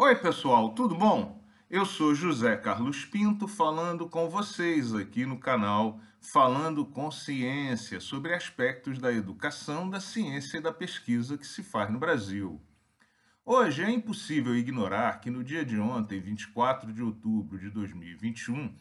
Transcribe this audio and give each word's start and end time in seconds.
Oi, 0.00 0.14
pessoal, 0.14 0.68
tudo 0.74 0.94
bom? 0.94 1.44
Eu 1.68 1.84
sou 1.84 2.14
José 2.14 2.56
Carlos 2.56 3.04
Pinto 3.04 3.48
falando 3.48 4.08
com 4.08 4.30
vocês 4.30 4.94
aqui 4.94 5.26
no 5.26 5.40
canal 5.40 5.98
Falando 6.20 6.86
com 6.86 7.10
Ciência 7.10 7.98
sobre 7.98 8.32
aspectos 8.32 9.00
da 9.00 9.12
educação, 9.12 9.90
da 9.90 9.98
ciência 9.98 10.58
e 10.58 10.60
da 10.60 10.72
pesquisa 10.72 11.36
que 11.36 11.44
se 11.44 11.64
faz 11.64 11.90
no 11.90 11.98
Brasil. 11.98 12.62
Hoje 13.44 13.82
é 13.82 13.90
impossível 13.90 14.54
ignorar 14.54 15.18
que 15.20 15.30
no 15.30 15.42
dia 15.42 15.64
de 15.64 15.80
ontem, 15.80 16.20
24 16.20 16.92
de 16.92 17.02
outubro 17.02 17.58
de 17.58 17.68
2021, 17.68 18.72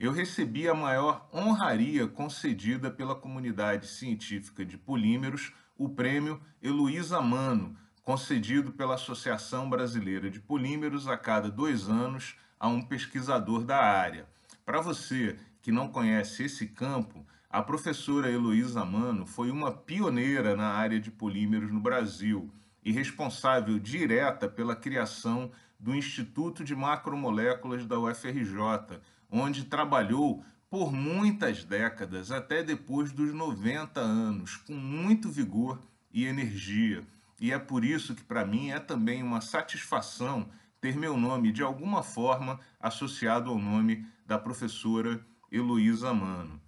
eu 0.00 0.10
recebi 0.10 0.68
a 0.68 0.74
maior 0.74 1.28
honraria 1.32 2.08
concedida 2.08 2.90
pela 2.90 3.14
comunidade 3.14 3.86
científica 3.86 4.64
de 4.66 4.76
polímeros, 4.76 5.52
o 5.78 5.90
prêmio 5.90 6.42
Heloísa 6.60 7.20
Mano, 7.20 7.76
concedido 8.04 8.70
pela 8.70 8.94
Associação 8.94 9.68
Brasileira 9.68 10.30
de 10.30 10.38
Polímeros 10.38 11.08
a 11.08 11.16
cada 11.16 11.50
dois 11.50 11.88
anos 11.88 12.36
a 12.60 12.68
um 12.68 12.82
pesquisador 12.82 13.64
da 13.64 13.78
área. 13.78 14.26
Para 14.64 14.80
você 14.82 15.36
que 15.62 15.72
não 15.72 15.88
conhece 15.88 16.44
esse 16.44 16.68
campo, 16.68 17.26
a 17.48 17.62
professora 17.62 18.30
Heloísa 18.30 18.84
Mano 18.84 19.24
foi 19.24 19.50
uma 19.50 19.72
pioneira 19.72 20.54
na 20.54 20.68
área 20.68 21.00
de 21.00 21.10
polímeros 21.10 21.72
no 21.72 21.80
Brasil 21.80 22.50
e 22.84 22.92
responsável 22.92 23.78
direta 23.78 24.48
pela 24.48 24.76
criação 24.76 25.50
do 25.80 25.94
Instituto 25.94 26.62
de 26.62 26.74
Macromoléculas 26.74 27.86
da 27.86 27.98
UFRJ, 27.98 29.00
onde 29.30 29.64
trabalhou 29.64 30.44
por 30.68 30.92
muitas 30.92 31.64
décadas, 31.64 32.30
até 32.30 32.62
depois 32.62 33.12
dos 33.12 33.32
90 33.32 34.00
anos, 34.00 34.56
com 34.56 34.74
muito 34.74 35.30
vigor 35.30 35.80
e 36.12 36.26
energia 36.26 37.04
e 37.44 37.52
é 37.52 37.58
por 37.58 37.84
isso 37.84 38.14
que 38.14 38.24
para 38.24 38.46
mim 38.46 38.70
é 38.70 38.80
também 38.80 39.22
uma 39.22 39.42
satisfação 39.42 40.48
ter 40.80 40.96
meu 40.96 41.14
nome 41.14 41.52
de 41.52 41.62
alguma 41.62 42.02
forma 42.02 42.58
associado 42.80 43.50
ao 43.50 43.58
nome 43.58 44.06
da 44.24 44.38
professora 44.38 45.22
Heloísa 45.52 46.14
Mano. 46.14 46.58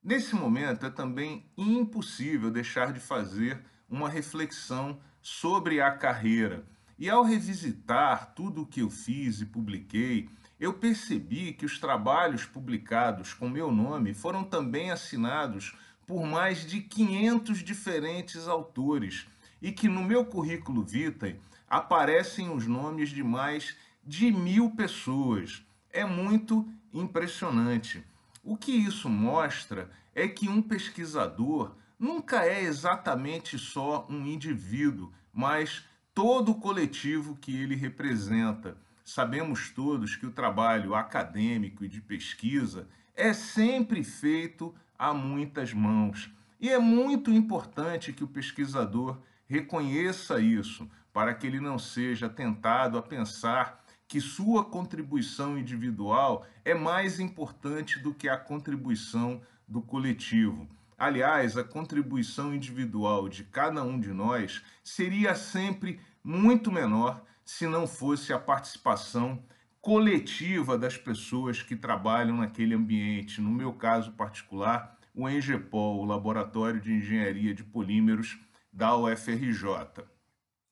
Nesse 0.00 0.36
momento 0.36 0.86
é 0.86 0.90
também 0.90 1.50
impossível 1.58 2.48
deixar 2.48 2.92
de 2.92 3.00
fazer 3.00 3.60
uma 3.88 4.08
reflexão 4.08 5.00
sobre 5.20 5.80
a 5.80 5.90
carreira. 5.90 6.64
E 6.96 7.10
ao 7.10 7.24
revisitar 7.24 8.32
tudo 8.32 8.62
o 8.62 8.66
que 8.66 8.82
eu 8.82 8.88
fiz 8.88 9.40
e 9.40 9.46
publiquei, 9.46 10.30
eu 10.60 10.74
percebi 10.74 11.54
que 11.54 11.66
os 11.66 11.80
trabalhos 11.80 12.46
publicados 12.46 13.34
com 13.34 13.48
meu 13.48 13.72
nome 13.72 14.14
foram 14.14 14.44
também 14.44 14.92
assinados 14.92 15.74
por 16.06 16.24
mais 16.24 16.64
de 16.64 16.82
500 16.82 17.64
diferentes 17.64 18.46
autores, 18.46 19.26
e 19.60 19.72
que 19.72 19.88
no 19.88 20.02
meu 20.02 20.24
currículo 20.24 20.82
vitae 20.82 21.38
aparecem 21.68 22.50
os 22.50 22.66
nomes 22.66 23.10
de 23.10 23.22
mais 23.22 23.76
de 24.04 24.32
mil 24.32 24.70
pessoas. 24.70 25.64
É 25.92 26.04
muito 26.04 26.68
impressionante. 26.92 28.04
O 28.42 28.56
que 28.56 28.72
isso 28.72 29.08
mostra 29.08 29.90
é 30.14 30.26
que 30.26 30.48
um 30.48 30.62
pesquisador 30.62 31.76
nunca 31.98 32.44
é 32.44 32.62
exatamente 32.62 33.58
só 33.58 34.06
um 34.08 34.26
indivíduo, 34.26 35.12
mas 35.32 35.84
todo 36.14 36.52
o 36.52 36.54
coletivo 36.54 37.36
que 37.36 37.54
ele 37.54 37.74
representa. 37.74 38.76
Sabemos 39.04 39.70
todos 39.70 40.16
que 40.16 40.26
o 40.26 40.32
trabalho 40.32 40.94
acadêmico 40.94 41.84
e 41.84 41.88
de 41.88 42.00
pesquisa 42.00 42.88
é 43.14 43.32
sempre 43.32 44.02
feito 44.02 44.74
a 44.98 45.12
muitas 45.12 45.72
mãos. 45.74 46.30
E 46.60 46.68
é 46.68 46.78
muito 46.78 47.30
importante 47.30 48.12
que 48.12 48.24
o 48.24 48.28
pesquisador 48.28 49.18
Reconheça 49.50 50.40
isso, 50.40 50.88
para 51.12 51.34
que 51.34 51.44
ele 51.44 51.58
não 51.58 51.76
seja 51.76 52.28
tentado 52.28 52.96
a 52.96 53.02
pensar 53.02 53.84
que 54.06 54.20
sua 54.20 54.64
contribuição 54.64 55.58
individual 55.58 56.46
é 56.64 56.72
mais 56.72 57.18
importante 57.18 57.98
do 57.98 58.14
que 58.14 58.28
a 58.28 58.36
contribuição 58.36 59.42
do 59.66 59.82
coletivo. 59.82 60.68
Aliás, 60.96 61.56
a 61.56 61.64
contribuição 61.64 62.54
individual 62.54 63.28
de 63.28 63.42
cada 63.42 63.82
um 63.82 63.98
de 63.98 64.12
nós 64.12 64.62
seria 64.84 65.34
sempre 65.34 65.98
muito 66.22 66.70
menor 66.70 67.20
se 67.44 67.66
não 67.66 67.88
fosse 67.88 68.32
a 68.32 68.38
participação 68.38 69.42
coletiva 69.80 70.78
das 70.78 70.96
pessoas 70.96 71.60
que 71.60 71.74
trabalham 71.74 72.36
naquele 72.36 72.76
ambiente. 72.76 73.40
No 73.40 73.50
meu 73.50 73.72
caso 73.72 74.12
particular, 74.12 74.96
o 75.12 75.28
ENGEPOL, 75.28 75.98
o 75.98 76.04
Laboratório 76.04 76.80
de 76.80 76.92
Engenharia 76.92 77.52
de 77.52 77.64
Polímeros, 77.64 78.38
da 78.72 78.96
UFRJ. 78.96 80.04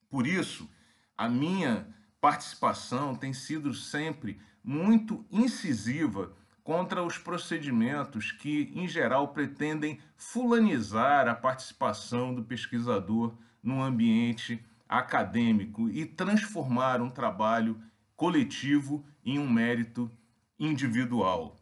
Por 0.09 0.27
isso, 0.27 0.69
a 1.17 1.29
minha 1.29 1.87
participação 2.21 3.15
tem 3.15 3.33
sido 3.33 3.75
sempre 3.75 4.41
muito 4.63 5.25
incisiva 5.31 6.33
contra 6.63 7.03
os 7.03 7.17
procedimentos 7.17 8.31
que, 8.31 8.71
em 8.75 8.87
geral, 8.87 9.29
pretendem 9.29 9.99
fulanizar 10.17 11.27
a 11.27 11.35
participação 11.35 12.35
do 12.35 12.45
pesquisador 12.45 13.35
no 13.63 13.83
ambiente 13.83 14.63
acadêmico 14.89 15.89
e 15.89 16.05
transformar 16.05 17.01
um 17.01 17.11
trabalho 17.11 17.81
coletivo 18.15 19.05
em 19.25 19.39
um 19.39 19.49
mérito 19.49 20.11
individual. 20.59 21.57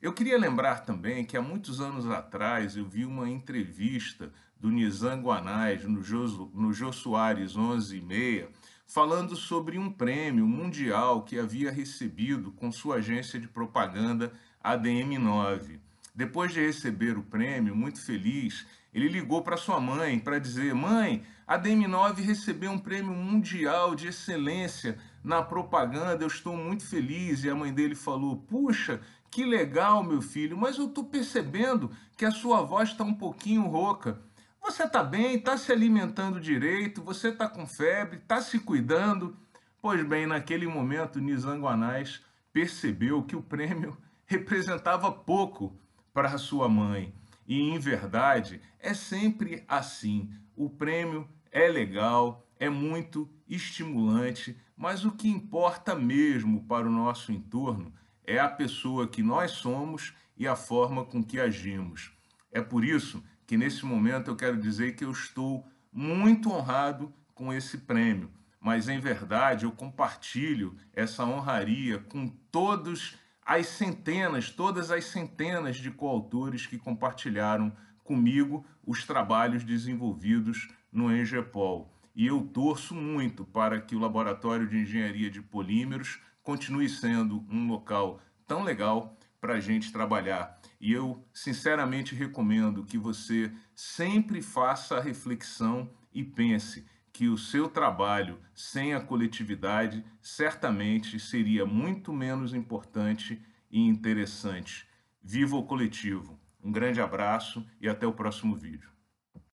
Eu 0.00 0.12
queria 0.12 0.38
lembrar 0.38 0.80
também 0.84 1.24
que 1.24 1.36
há 1.36 1.42
muitos 1.42 1.80
anos 1.80 2.08
atrás 2.08 2.76
eu 2.76 2.84
vi 2.84 3.04
uma 3.04 3.28
entrevista 3.28 4.32
do 4.62 4.70
Nizam 4.70 5.20
Guanais 5.20 5.84
no 5.84 6.04
Jô, 6.04 6.48
no 6.54 6.72
Jô 6.72 6.92
Soares 6.92 7.56
11 7.56 7.96
e 7.96 8.00
meia, 8.00 8.48
falando 8.86 9.34
sobre 9.34 9.76
um 9.76 9.90
prêmio 9.90 10.46
mundial 10.46 11.24
que 11.24 11.36
havia 11.36 11.72
recebido 11.72 12.52
com 12.52 12.70
sua 12.70 12.96
agência 12.96 13.40
de 13.40 13.48
propaganda 13.48 14.32
ADM9. 14.64 15.80
Depois 16.14 16.52
de 16.52 16.64
receber 16.64 17.18
o 17.18 17.24
prêmio, 17.24 17.74
muito 17.74 18.00
feliz, 18.00 18.64
ele 18.94 19.08
ligou 19.08 19.42
para 19.42 19.56
sua 19.56 19.80
mãe 19.80 20.16
para 20.20 20.38
dizer: 20.38 20.72
Mãe, 20.76 21.24
a 21.44 21.58
DM9 21.58 22.18
recebeu 22.18 22.70
um 22.70 22.78
prêmio 22.78 23.14
mundial 23.14 23.96
de 23.96 24.06
excelência 24.06 24.96
na 25.24 25.42
propaganda, 25.42 26.22
eu 26.22 26.28
estou 26.28 26.56
muito 26.56 26.86
feliz. 26.86 27.42
E 27.42 27.50
a 27.50 27.54
mãe 27.54 27.72
dele 27.74 27.96
falou: 27.96 28.36
Puxa, 28.36 29.00
que 29.28 29.44
legal, 29.44 30.04
meu 30.04 30.22
filho, 30.22 30.56
mas 30.56 30.78
eu 30.78 30.86
estou 30.86 31.02
percebendo 31.02 31.90
que 32.16 32.24
a 32.24 32.30
sua 32.30 32.62
voz 32.62 32.90
está 32.90 33.02
um 33.02 33.14
pouquinho 33.14 33.66
rouca. 33.66 34.22
Você 34.72 34.84
está 34.84 35.04
bem, 35.04 35.34
está 35.34 35.54
se 35.58 35.70
alimentando 35.70 36.40
direito, 36.40 37.02
você 37.02 37.28
está 37.28 37.46
com 37.46 37.66
febre, 37.66 38.16
está 38.16 38.40
se 38.40 38.58
cuidando. 38.58 39.36
Pois 39.82 40.02
bem, 40.02 40.26
naquele 40.26 40.66
momento, 40.66 41.20
Nizanguanais 41.20 42.24
percebeu 42.54 43.22
que 43.22 43.36
o 43.36 43.42
prêmio 43.42 43.98
representava 44.24 45.12
pouco 45.12 45.78
para 46.14 46.38
sua 46.38 46.70
mãe. 46.70 47.14
E, 47.46 47.60
em 47.60 47.78
verdade, 47.78 48.62
é 48.80 48.94
sempre 48.94 49.62
assim. 49.68 50.30
O 50.56 50.70
prêmio 50.70 51.28
é 51.50 51.68
legal, 51.68 52.48
é 52.58 52.70
muito 52.70 53.28
estimulante, 53.46 54.58
mas 54.74 55.04
o 55.04 55.12
que 55.12 55.28
importa 55.28 55.94
mesmo 55.94 56.64
para 56.64 56.88
o 56.88 56.90
nosso 56.90 57.30
entorno 57.30 57.92
é 58.24 58.38
a 58.38 58.48
pessoa 58.48 59.06
que 59.06 59.22
nós 59.22 59.50
somos 59.50 60.14
e 60.34 60.48
a 60.48 60.56
forma 60.56 61.04
com 61.04 61.22
que 61.22 61.38
agimos. 61.38 62.10
É 62.50 62.62
por 62.62 62.82
isso 62.82 63.22
que 63.52 63.56
nesse 63.58 63.84
momento 63.84 64.30
eu 64.30 64.34
quero 64.34 64.56
dizer 64.56 64.96
que 64.96 65.04
eu 65.04 65.10
estou 65.10 65.62
muito 65.92 66.50
honrado 66.50 67.12
com 67.34 67.52
esse 67.52 67.76
prêmio, 67.76 68.30
mas 68.58 68.88
em 68.88 68.98
verdade 68.98 69.66
eu 69.66 69.72
compartilho 69.72 70.74
essa 70.94 71.22
honraria 71.26 71.98
com 71.98 72.28
todos 72.50 73.18
as 73.44 73.66
centenas, 73.66 74.48
todas 74.48 74.90
as 74.90 75.04
centenas 75.04 75.76
de 75.76 75.90
coautores 75.90 76.66
que 76.66 76.78
compartilharam 76.78 77.70
comigo 78.02 78.64
os 78.86 79.04
trabalhos 79.04 79.64
desenvolvidos 79.64 80.70
no 80.90 81.14
Engepol. 81.14 81.92
E 82.16 82.26
eu 82.26 82.40
torço 82.54 82.94
muito 82.94 83.44
para 83.44 83.82
que 83.82 83.94
o 83.94 83.98
Laboratório 83.98 84.66
de 84.66 84.78
Engenharia 84.78 85.30
de 85.30 85.42
Polímeros 85.42 86.22
continue 86.42 86.88
sendo 86.88 87.44
um 87.50 87.68
local 87.68 88.18
tão 88.46 88.62
legal 88.62 89.14
para 89.42 89.54
a 89.54 89.60
gente 89.60 89.92
trabalhar. 89.92 90.56
E 90.80 90.92
eu 90.92 91.26
sinceramente 91.34 92.14
recomendo 92.14 92.84
que 92.84 92.96
você 92.96 93.52
sempre 93.74 94.40
faça 94.40 94.98
a 94.98 95.00
reflexão 95.00 95.90
e 96.14 96.22
pense 96.22 96.86
que 97.12 97.26
o 97.26 97.36
seu 97.36 97.68
trabalho 97.68 98.38
sem 98.54 98.94
a 98.94 99.00
coletividade 99.00 100.04
certamente 100.20 101.18
seria 101.18 101.66
muito 101.66 102.12
menos 102.12 102.54
importante 102.54 103.42
e 103.68 103.80
interessante. 103.80 104.86
Viva 105.20 105.56
o 105.56 105.64
coletivo! 105.64 106.38
Um 106.62 106.70
grande 106.70 107.00
abraço 107.00 107.66
e 107.80 107.88
até 107.88 108.06
o 108.06 108.12
próximo 108.12 108.54
vídeo. 108.54 108.88